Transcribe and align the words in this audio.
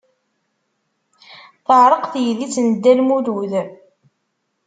Teɛreq 1.65 2.03
teydit 2.13 2.55
n 2.65 2.67
Dda 2.73 2.93
Lmulud. 2.99 3.53